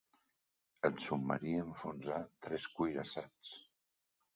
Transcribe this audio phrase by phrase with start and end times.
[0.89, 2.19] El submarí enfonsà
[2.49, 3.59] tres cuirassats.